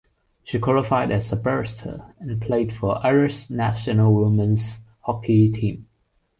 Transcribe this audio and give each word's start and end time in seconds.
She 0.43 0.57
qualified 0.57 1.11
as 1.11 1.31
a 1.31 1.35
barrister 1.35 2.15
and 2.19 2.41
played 2.41 2.73
for 2.75 2.95
the 2.95 3.01
Irish 3.01 3.51
national 3.51 4.11
women's 4.15 4.79
hockey 5.03 5.51
team. 5.51 5.85